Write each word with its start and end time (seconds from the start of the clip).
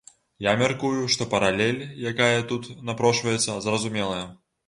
Я 0.43 0.53
мяркую, 0.61 1.01
што 1.15 1.27
паралель, 1.33 1.83
якая 2.13 2.39
тут 2.51 2.63
напрошваецца, 2.89 3.61
зразумелая. 3.69 4.27